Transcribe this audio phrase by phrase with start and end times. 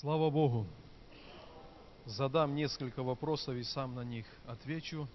[0.00, 0.66] Слава Богу.
[2.04, 5.08] Задам несколько вопросов и сам на них отвечу.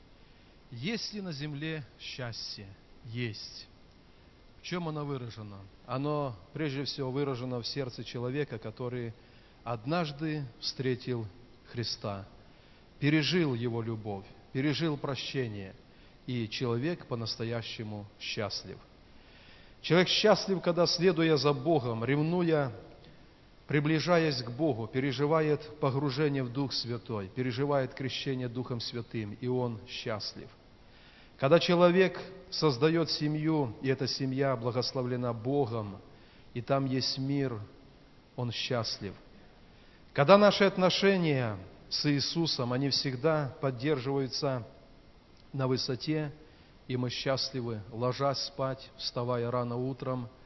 [0.72, 2.66] Есть ли на земле счастье?
[3.06, 3.67] Есть.
[4.59, 5.58] В чем оно выражено?
[5.86, 9.14] Оно прежде всего выражено в сердце человека, который
[9.64, 11.27] однажды встретил
[11.71, 12.25] Христа,
[13.00, 15.75] пережил Его любовь, пережил прощение,
[16.25, 18.79] и человек по-настоящему счастлив.
[19.84, 22.71] Человек счастлив, когда, следуя за Богом, ревнуя
[23.68, 30.49] приближаясь к Богу, переживает погружение в Дух Святой, переживает крещение Духом Святым, и он счастлив.
[31.38, 32.20] Когда человек
[32.50, 35.98] создает семью, и эта семья благословлена Богом,
[36.53, 37.59] и там есть мир,
[38.36, 39.13] он счастлив.
[40.14, 41.58] Когда наши отношения
[41.89, 44.67] с Иисусом, они всегда поддерживаются
[45.53, 46.31] на высоте,
[46.88, 50.28] и мы счастливы, ложась спать, вставая рано утром–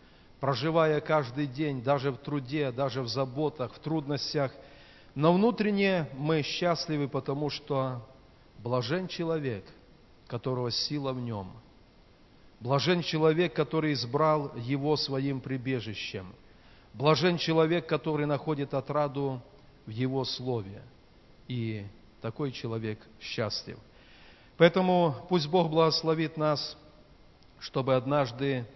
[0.45, 4.51] проживая каждый день, даже в труде, даже в заботах, в трудностях.
[5.15, 8.05] Но внутренне мы счастливы, потому что
[8.59, 9.65] блажен человек,
[10.27, 11.51] которого сила в нем.
[12.59, 16.27] Блажен человек, который избрал его своим прибежищем.
[16.93, 19.41] Блажен человек, который находит отраду
[19.87, 20.83] в его слове.
[21.47, 21.87] И
[22.21, 23.79] такой человек счастлив.
[24.57, 26.77] Поэтому пусть Бог благословит нас,
[27.57, 28.67] чтобы однажды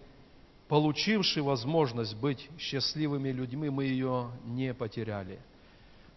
[0.69, 5.39] получивши возможность быть счастливыми людьми, мы ее не потеряли.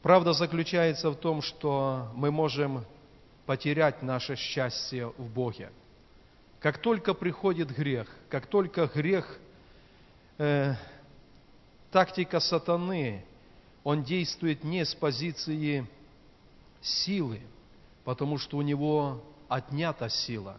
[0.03, 2.85] Правда заключается в том, что мы можем
[3.47, 5.73] потерять наше счастье в Боге.
[6.61, 9.39] Как только приходит грех, как только грех,
[10.37, 10.75] э,
[11.91, 13.25] тактика сатаны,
[13.83, 15.87] он действует не с позиции
[16.83, 17.41] силы,
[18.05, 20.59] потому что у него отнята сила.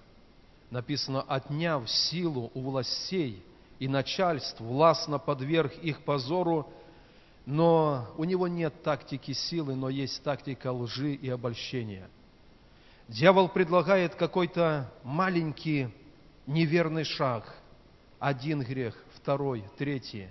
[0.71, 3.43] Написано, отняв силу у властей–
[3.83, 6.71] и начальств, властно подверг их позору,
[7.45, 12.07] но у него нет тактики силы, но есть тактика лжи и обольщения.
[13.09, 15.89] Дьявол предлагает какой-то маленький
[16.47, 17.53] неверный шаг,
[18.19, 20.29] один грех, второй, третий,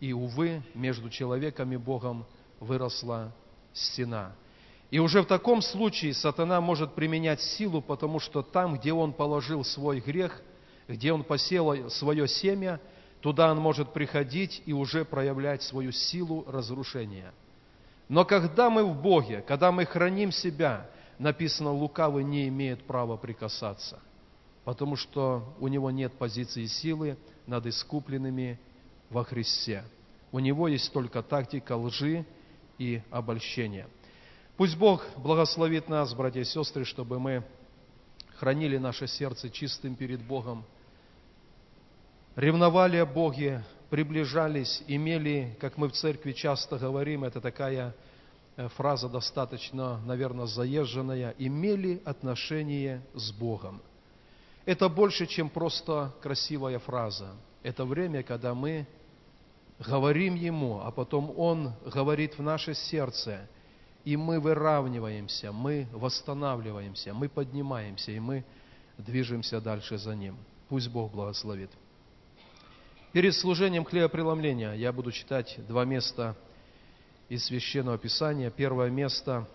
[0.00, 2.24] и, увы, между человеком и Богом
[2.58, 3.34] выросла
[3.74, 4.32] стена.
[4.90, 9.62] И уже в таком случае сатана может применять силу, потому что там, где он положил
[9.62, 10.40] свой грех,
[10.88, 12.80] где он посел свое семя–
[13.24, 17.32] Туда он может приходить и уже проявлять свою силу разрушения.
[18.06, 23.98] Но когда мы в Боге, когда мы храним себя, написано, лукавый не имеет права прикасаться,
[24.66, 28.60] потому что у него нет позиции силы над искупленными
[29.08, 29.84] во Христе.
[30.30, 32.26] У него есть только тактика лжи
[32.76, 33.88] и обольщения.
[34.58, 37.42] Пусть Бог благословит нас, братья и сестры, чтобы мы
[38.36, 40.62] хранили наше сердце чистым перед Богом,
[42.36, 47.94] ревновали о Боге, приближались, имели, как мы в церкви часто говорим, это такая
[48.56, 53.80] э, фраза достаточно, наверное, заезженная, имели отношение с Богом.
[54.64, 57.32] Это больше, чем просто красивая фраза.
[57.62, 58.86] Это время, когда мы
[59.78, 63.48] говорим Ему, а потом Он говорит в наше сердце,
[64.04, 68.44] и мы выравниваемся, мы восстанавливаемся, мы поднимаемся, и мы
[68.98, 70.36] движемся дальше за Ним.
[70.68, 71.70] Пусть Бог благословит.
[73.14, 76.34] Перед служением хлебопреломления я буду читать два места
[77.28, 78.50] из Священного Писания.
[78.50, 79.48] Первое место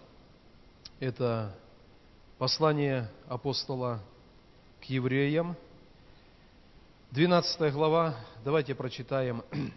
[1.02, 1.53] –это
[2.38, 4.02] послание апостола
[4.80, 5.58] к евреям,
[7.12, 8.16] 12 глава.
[8.46, 9.44] Давайте прочитаем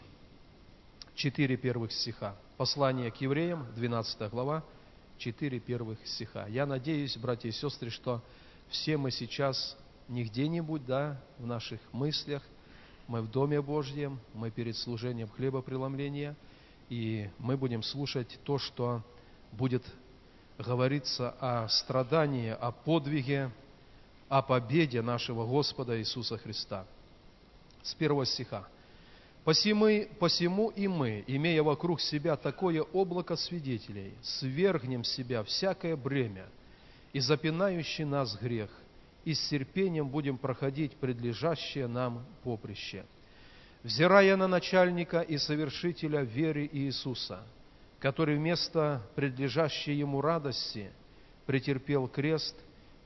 [1.16, 2.36] четыре первых стиха.
[2.58, 4.62] Послание к евреям, 12 глава,
[5.18, 6.46] четыре первых стиха.
[6.46, 8.22] Я надеюсь, братья и сестры, что
[8.68, 9.76] все мы сейчас
[10.06, 12.44] не где-нибудь, да, в наших мыслях,
[13.12, 16.34] мы в Доме Божьем, мы перед служением хлебопреломления,
[16.88, 19.02] и мы будем слушать то, что
[19.52, 19.84] будет
[20.56, 23.50] говориться о страдании, о подвиге,
[24.30, 26.86] о победе нашего Господа Иисуса Христа.
[27.82, 28.66] С первого стиха.
[29.44, 36.46] «Посему, посему и мы, имея вокруг себя такое облако свидетелей, свергнем себя всякое бремя
[37.12, 38.70] и запинающий нас грех,
[39.24, 43.04] и с терпением будем проходить предлежащее нам поприще.
[43.82, 47.42] Взирая на начальника и совершителя веры Иисуса,
[47.98, 50.90] который вместо предлежащей ему радости
[51.46, 52.54] претерпел крест,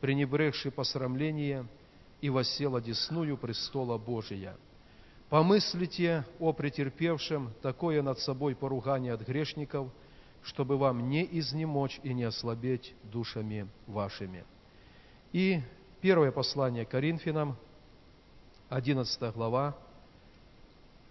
[0.01, 1.67] пренебрегший посрамление,
[2.21, 4.57] и восел одесную престола Божия.
[5.29, 9.91] Помыслите о претерпевшем такое над собой поругание от грешников,
[10.43, 14.45] чтобы вам не изнемочь и не ослабеть душами вашими.
[15.33, 15.61] И
[16.07, 17.57] Первое послание Коринфянам,
[18.69, 19.77] 11 глава,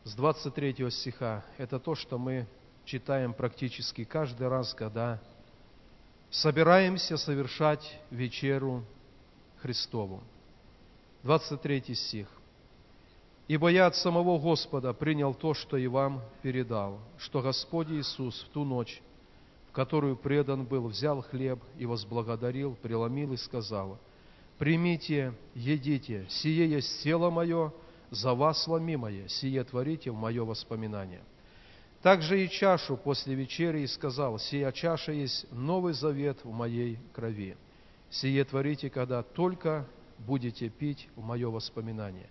[0.06, 1.44] с 23 стиха.
[1.58, 2.48] Это то, что мы
[2.86, 5.20] читаем практически каждый раз, когда
[6.32, 8.86] собираемся совершать вечеру
[9.58, 10.24] Христову.
[11.24, 12.30] 23 стих.
[13.50, 18.54] «Ибо я от самого Господа принял то, что и вам передал, что Господь Иисус в
[18.54, 19.02] ту ночь,
[19.68, 24.00] в которую предан был, взял хлеб и возблагодарил, преломил и сказал,
[24.58, 27.74] «Примите, едите, сие есть тело мое,
[28.10, 31.22] за вас ломимое, сие творите в мое воспоминание».
[32.02, 37.58] Также и чашу после вечери и сказал, «Сия чаша есть новый завет в моей крови.
[38.12, 39.88] Сие творите, когда только
[40.20, 42.30] будете пить в мое воспоминание.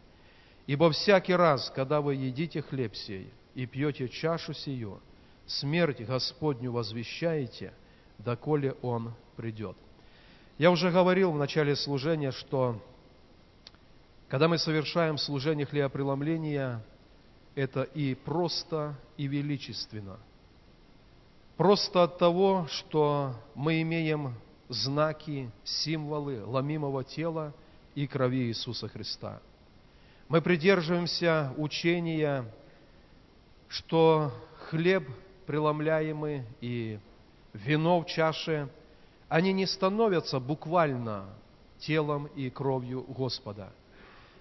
[0.67, 5.01] Ибо всякий раз, когда вы едите хлеб сей и пьете чашу сию,
[5.45, 7.75] смерть Господню возвещаете,
[8.19, 9.77] доколе Он придет».
[10.57, 12.81] Я уже говорил в начале служения, что
[14.29, 16.81] когда мы совершаем служение хлебопреломления,
[17.57, 20.17] это и просто, и величественно.
[21.57, 24.35] Просто от того, что мы имеем
[24.69, 27.53] знаки, символы ломимого тела
[27.97, 29.41] и крови Иисуса Христа.
[30.29, 32.45] Мы придерживаемся учения,
[33.67, 34.33] что
[34.69, 35.09] хлеб
[35.47, 37.01] преломляемый и
[37.53, 38.69] вино в чаше,
[39.29, 41.27] они не становятся буквально
[41.79, 43.73] телом и кровью Господа,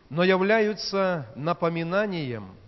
[0.10, 2.56] но являются напоминанием–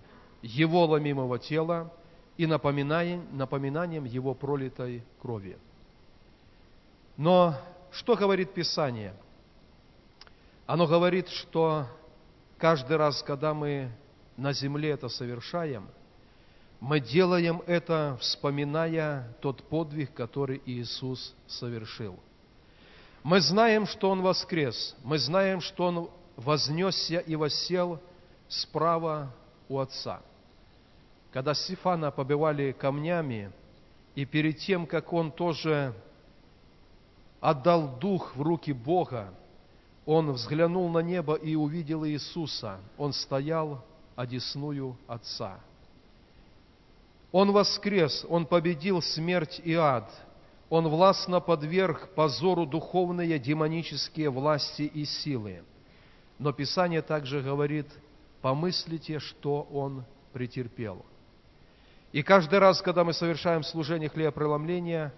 [0.46, 1.92] его ломимого тела
[2.38, 5.58] и напоминанием, напоминанием его пролитой крови.
[7.18, 7.56] Но
[7.92, 9.16] что говорит Писание?
[10.68, 11.88] Оно говорит, что
[12.58, 13.90] каждый раз, когда мы
[14.38, 15.88] на земле это совершаем,
[16.86, 22.20] мы делаем это, вспоминая тот подвиг, который Иисус совершил.
[23.24, 28.00] Мы знаем, что Он воскрес, мы знаем, что Он вознесся и восел
[28.48, 29.34] справа
[29.68, 30.22] у Отца–
[31.36, 33.52] когда Стефана побивали камнями,
[34.16, 35.94] и перед тем, как он тоже
[37.42, 39.34] отдал дух в руки Бога,
[40.06, 42.80] он взглянул на небо и увидел Иисуса.
[42.98, 43.84] Он стоял
[44.16, 45.60] одесную Отца.
[47.36, 50.10] Он воскрес, Он победил смерть и ад.
[50.70, 55.62] Он властно подверг позору духовные демонические власти и силы.
[56.40, 57.88] Но Писание также говорит,
[58.42, 61.06] помыслите, что Он претерпел–
[62.16, 65.14] и каждый раз, когда мы совершаем служение хлебопреломления,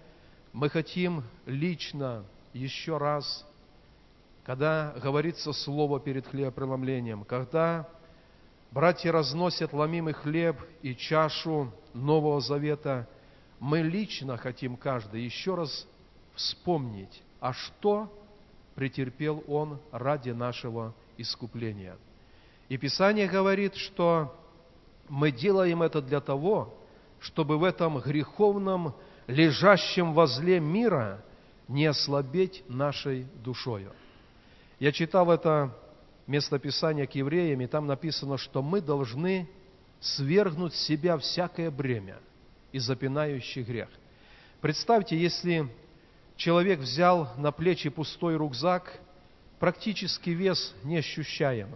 [0.52, 3.46] мы хотим лично еще раз,
[4.42, 7.88] когда говорится слово перед хлебопреломлением, когда
[8.70, 13.08] братья разносят ломимый хлеб и чашу Нового Завета,
[13.60, 15.86] мы лично хотим каждый еще раз
[16.34, 18.12] вспомнить, а что
[18.74, 21.96] претерпел Он ради нашего искупления.
[22.68, 24.36] И Писание говорит, что
[25.08, 26.74] мы делаем это для того,
[27.18, 28.94] чтобы в этом греховном,
[29.26, 31.24] лежащем возле мира
[31.66, 33.92] не ослабеть нашей душою.
[34.78, 35.74] Я читал это
[36.28, 39.48] местописание к евреям, и там написано, что мы должны
[40.00, 42.18] свергнуть с себя всякое бремя
[42.70, 43.88] и запинающий грех.
[44.60, 45.68] Представьте, если
[46.36, 49.00] человек взял на плечи пустой рюкзак,
[49.58, 51.70] практически вес не ощущаем.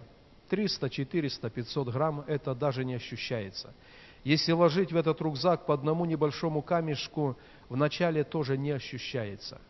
[0.48, 3.74] 300, 400, 500 грамм– это даже не ощущается–
[4.24, 7.36] если ложить в этот рюкзак по одному небольшому камешку,
[7.68, 9.60] вначале тоже не ощущается.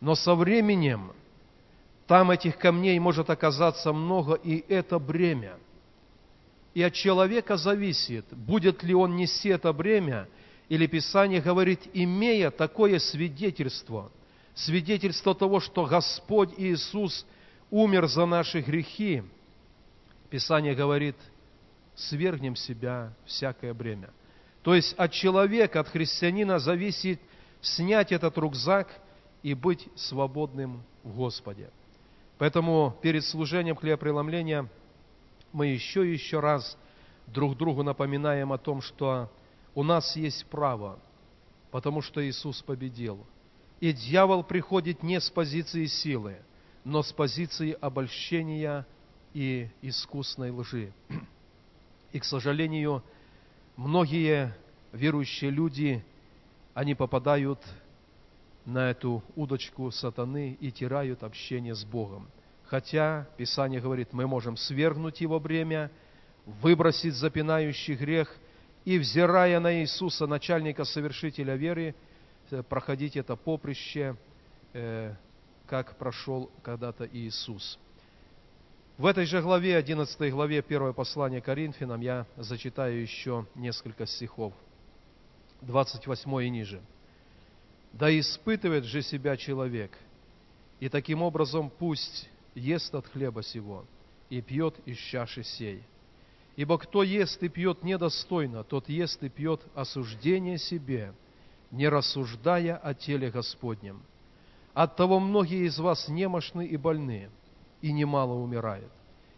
[0.00, 1.12] Но со временем
[2.06, 5.56] там этих камней может оказаться много, и это бремя.
[6.74, 10.28] И от человека зависит, будет ли он нести это бремя,
[10.68, 14.10] или Писание говорит, имея такое свидетельство,
[14.54, 17.26] свидетельство того, что Господь Иисус
[17.70, 19.22] умер за наши грехи,
[20.30, 21.16] Писание говорит–
[21.94, 24.10] свергнем себя всякое бремя.
[24.62, 27.20] То есть от человека, от христианина зависит
[27.60, 28.88] снять этот рюкзак
[29.42, 31.70] и быть свободным в Господе.
[32.38, 34.68] Поэтому перед служением хлебопреломления
[35.52, 36.76] мы еще и еще раз
[37.26, 39.30] друг другу напоминаем о том, что
[39.74, 40.98] у нас есть право,
[41.70, 43.24] потому что Иисус победил.
[43.80, 46.38] И дьявол приходит не с позиции силы,
[46.84, 48.86] но с позиции обольщения
[49.32, 50.92] и искусной лжи.
[52.12, 53.02] И, к сожалению,
[53.76, 54.56] многие
[54.92, 56.04] верующие люди,
[56.72, 57.60] они попадают
[58.64, 62.28] на эту удочку сатаны и теряют общение с Богом.
[62.64, 65.90] Хотя Писание говорит, мы можем свергнуть его бремя,
[66.46, 68.34] выбросить запинающий грех
[68.84, 71.94] и, взирая на Иисуса, начальника совершителя веры,
[72.50, 74.16] э, проходить это поприще,
[74.72, 75.14] э,
[75.66, 77.78] как прошел когда-то Иисус.
[78.96, 84.52] В этой же главе, 11 главе, первое послание Коринфянам, я зачитаю еще несколько стихов.
[85.62, 86.80] 28 и ниже.
[87.94, 89.96] «Да испытывает же себя человек,
[90.80, 93.84] и таким образом пусть ест от хлеба сего
[94.30, 95.82] и пьет из чаши сей.
[96.56, 101.14] Ибо кто ест и пьет недостойно, тот ест и пьет осуждение себе,
[101.70, 104.02] не рассуждая о теле Господнем.
[104.72, 107.30] Оттого многие из вас немощны и больны,
[107.80, 108.90] и немало умирают.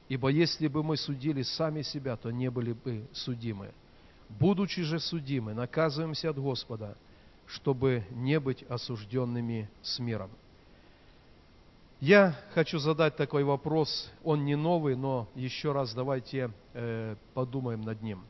[0.09, 3.73] Ибо если бы мы судили сами себя, то не были бы судимы.
[4.29, 6.97] Будучи же судимы, наказываемся от Господа,
[7.47, 10.31] чтобы не быть осужденными с миром.
[12.01, 18.03] Я хочу задать такой вопрос, он не новый, но еще раз давайте э, подумаем над
[18.03, 18.23] ним.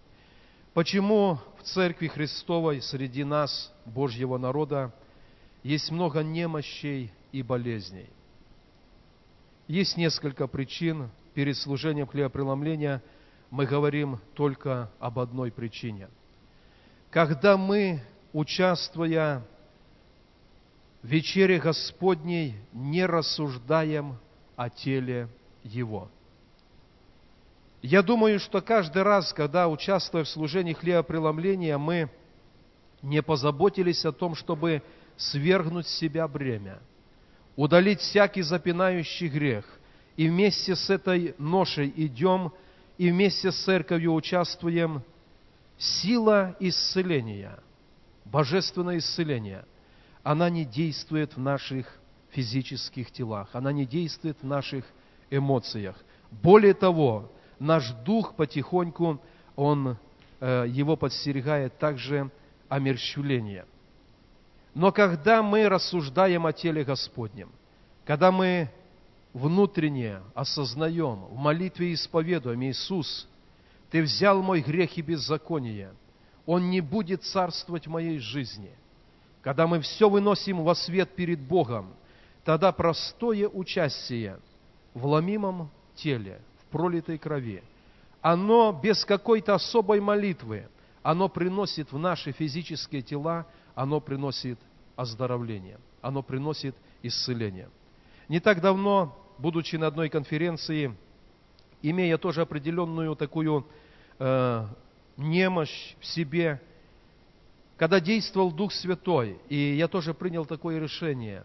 [0.73, 4.93] Почему в Церкви Христовой среди нас, Божьего народа,
[5.63, 8.09] есть много немощей и болезней?
[9.69, 11.11] Есть несколько причин.
[11.35, 13.03] Перед служением хлебопреломления
[13.51, 16.09] мы говорим только об одной причине.
[17.11, 18.01] Когда мы,
[18.37, 19.43] участвуя
[21.03, 24.19] вечере Господней не рассуждаем
[24.57, 25.31] о теле
[25.63, 26.11] Его.
[27.81, 32.11] Я думаю, что каждый раз, когда участвуя в служении хлебопреломления, мы
[33.01, 34.83] не позаботились о том, чтобы
[35.17, 36.79] свергнуть с себя бремя,
[37.57, 39.65] удалить всякий запинающий грех,
[40.19, 42.53] и вместе с этой ношей идем,
[42.99, 45.03] и вместе с церковью участвуем.
[45.79, 47.61] Сила исцеления,
[48.37, 49.65] божественное исцеление–
[50.27, 51.87] она не действует в наших
[52.31, 54.85] физических телах, она не действует в наших
[55.31, 55.95] эмоциях.
[56.33, 59.21] Более того, наш дух потихоньку,
[59.55, 59.97] он,
[60.41, 62.29] э, его подстерегает также
[62.69, 63.67] омерщвление.
[64.75, 67.53] Но когда мы рассуждаем о теле Господнем,
[68.05, 68.69] когда мы
[69.33, 73.29] внутренне осознаем, в молитве исповедуем, Иисус,
[73.93, 75.93] Ты взял мой грех и беззаконие,
[76.47, 78.71] Он не будет царствовать в моей жизни–
[79.47, 81.95] когда мы все выносим во свет перед Богом,
[82.45, 84.41] тогда простое участие
[84.93, 87.63] в ломимом теле, в пролитой крови,
[88.21, 90.67] оно без какой-то особой молитвы,
[91.05, 94.59] оно приносит в наши физические тела, оно приносит
[94.97, 96.75] оздоровление, оно приносит
[97.05, 97.69] исцеление.
[98.29, 100.93] Не так давно, будучи на одной конференции,
[101.83, 103.65] имея тоже определенную такую
[104.19, 104.67] э,
[105.17, 106.61] немощь в себе,
[107.77, 111.45] когда действовал Дух Святой, и я тоже принял такое решение,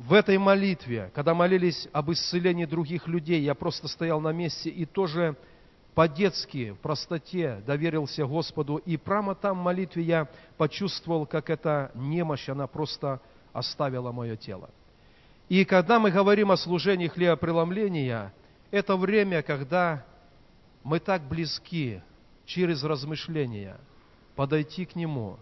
[0.00, 4.86] в этой молитве, когда молились об исцелении других людей, я просто стоял на месте и
[4.86, 5.36] тоже
[5.94, 8.76] по-детски, в простоте доверился Господу.
[8.76, 13.20] И прямо там в молитве я почувствовал, как эта немощь, она просто
[13.52, 14.70] оставила мое тело.
[15.50, 18.32] И когда мы говорим о служении хлебопреломления,
[18.70, 20.04] это время, когда
[20.82, 22.02] мы так близки
[22.46, 23.78] через размышления–
[24.40, 25.36] подойти к Нему,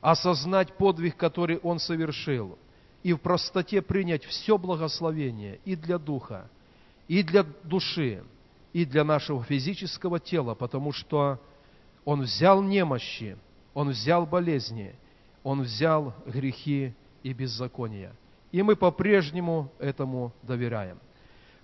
[0.00, 2.58] осознать подвиг, который Он совершил,
[3.04, 6.50] и в простоте принять все благословение и для духа,
[7.06, 8.24] и для души,
[8.72, 11.40] и для нашего физического тела, потому что
[12.04, 13.36] Он взял немощи,
[13.74, 14.96] Он взял болезни,
[15.44, 18.12] Он взял грехи и беззакония.
[18.50, 20.98] И мы по-прежнему этому доверяем.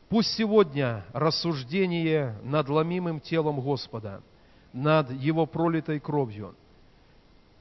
[0.08, 4.22] Пусть сегодня рассуждение над ломимым телом Господа,
[4.72, 6.54] над Его пролитой кровью–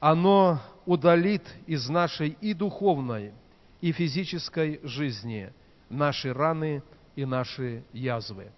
[0.00, 3.32] оно удалит из нашей и духовной,
[3.80, 5.52] и физической жизни
[5.88, 6.82] наши раны
[7.16, 8.52] и наши язвы.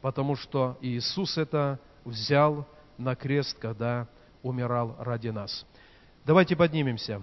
[0.00, 2.66] Потому что Иисус это взял
[2.98, 4.08] на крест, когда
[4.42, 5.66] умирал ради нас.
[6.24, 7.22] Давайте поднимемся.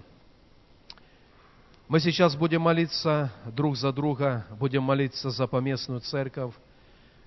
[1.88, 6.52] Мы сейчас будем молиться друг за друга, будем молиться за поместную церковь.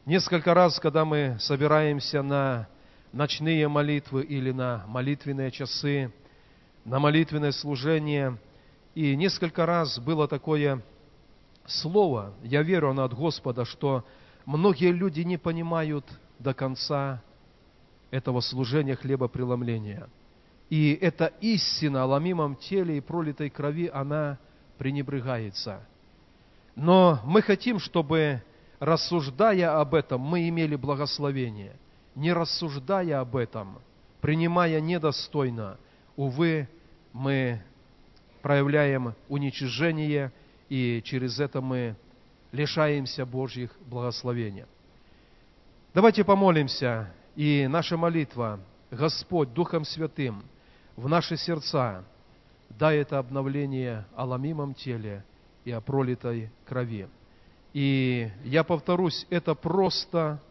[0.05, 2.67] Несколько раз, когда мы собираемся на
[3.11, 6.13] ночные молитвы или на молитвенные часы,
[6.85, 8.37] на молитвенное служение.
[8.93, 10.83] И несколько раз было такое
[11.65, 14.05] слово, я верю оно от Господа, что
[14.45, 16.05] многие люди не понимают
[16.37, 17.23] до конца
[18.11, 20.07] этого служения хлебопреломления.
[20.69, 24.37] И эта истина о ломимом теле и пролитой крови, она
[24.81, 25.87] пренебрегается.
[26.75, 28.41] Но мы хотим, чтобы,
[28.79, 31.75] рассуждая об этом, мы имели благословение.
[32.15, 33.77] Не рассуждая об этом,
[34.21, 35.77] принимая недостойно–
[36.15, 36.67] увы,
[37.13, 37.61] мы
[38.41, 40.31] проявляем уничижение,
[40.67, 41.95] и через это мы
[42.51, 44.65] лишаемся Божьих благословений.
[45.93, 48.59] Давайте помолимся, и наша молитва,
[48.89, 50.41] Господь Духом Святым,
[50.95, 52.03] в наши сердца,
[52.77, 55.23] дай это обновление о ломимом теле
[55.65, 57.07] и о пролитой крови.
[57.73, 60.41] И я повторюсь, это просто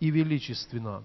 [0.00, 1.02] и величественно.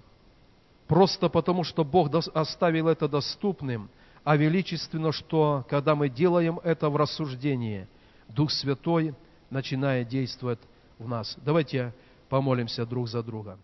[0.88, 3.90] просто потому, что Бог оставил это доступным,
[4.24, 7.88] а величественно, что когда мы делаем это в рассуждении,
[8.28, 9.14] Дух Святой
[9.50, 10.60] начинает действовать
[10.98, 11.38] в нас.
[11.46, 11.94] Давайте
[12.28, 13.58] помолимся друг за друга.